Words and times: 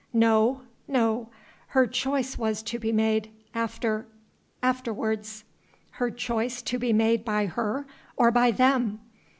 "No, 0.13 0.61
no... 0.87 1.29
her 1.67 1.85
choice 1.85 2.35
was 2.35 2.63
to 2.63 2.79
be 2.79 2.91
made 2.91 3.29
after... 3.53 4.07
afterwards." 4.63 5.43
"Her 5.91 6.09
choice 6.09 6.63
to 6.63 6.79
be 6.79 6.91
made 6.91 7.23
by 7.23 7.45
her 7.45 7.85
or 8.17 8.31
by 8.31 8.49
them?" 8.49 8.99